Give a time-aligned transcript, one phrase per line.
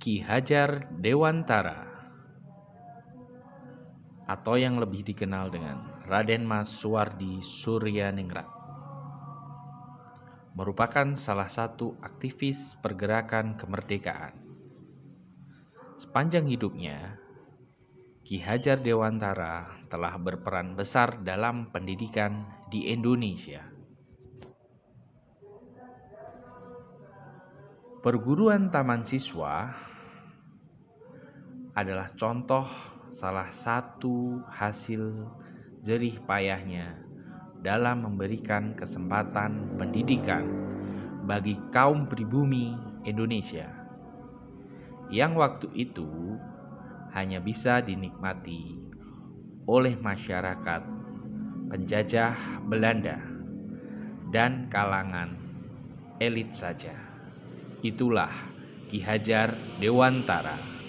[0.00, 1.84] Ki Hajar Dewantara
[4.24, 8.48] atau yang lebih dikenal dengan Raden Mas Suwardi Suryaningrat
[10.56, 14.40] merupakan salah satu aktivis pergerakan kemerdekaan.
[16.00, 17.20] Sepanjang hidupnya,
[18.24, 23.79] Ki Hajar Dewantara telah berperan besar dalam pendidikan di Indonesia.
[28.00, 29.68] Perguruan Taman Siswa
[31.76, 32.64] adalah contoh
[33.12, 35.28] salah satu hasil
[35.84, 36.96] jerih payahnya
[37.60, 40.48] dalam memberikan kesempatan pendidikan
[41.28, 42.72] bagi kaum pribumi
[43.04, 43.68] Indonesia
[45.12, 46.40] yang waktu itu
[47.12, 48.80] hanya bisa dinikmati
[49.68, 50.82] oleh masyarakat
[51.68, 53.20] penjajah Belanda
[54.32, 55.36] dan kalangan
[56.16, 57.09] elit saja.
[57.80, 58.32] Itulah
[58.92, 60.79] Ki Hajar Dewantara.